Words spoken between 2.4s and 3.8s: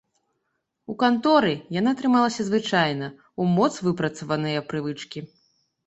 звычайна, у моц